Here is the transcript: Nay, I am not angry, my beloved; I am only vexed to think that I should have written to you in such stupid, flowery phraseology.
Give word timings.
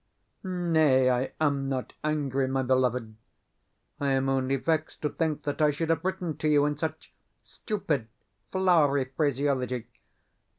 Nay, 0.43 1.11
I 1.11 1.31
am 1.39 1.69
not 1.69 1.93
angry, 2.03 2.47
my 2.47 2.63
beloved; 2.63 3.17
I 3.99 4.13
am 4.13 4.29
only 4.29 4.55
vexed 4.55 5.03
to 5.03 5.09
think 5.09 5.43
that 5.43 5.61
I 5.61 5.69
should 5.69 5.91
have 5.91 6.03
written 6.03 6.35
to 6.37 6.47
you 6.47 6.65
in 6.65 6.75
such 6.75 7.13
stupid, 7.43 8.07
flowery 8.51 9.05
phraseology. 9.15 9.85